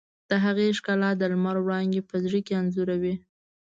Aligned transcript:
د 0.29 0.31
هغې 0.43 0.67
ښکلا 0.77 1.09
د 1.17 1.21
لمر 1.31 1.55
وړانګې 1.61 2.01
په 2.09 2.15
زړه 2.23 2.39
کې 2.45 2.53
انځوروي. 2.61 3.15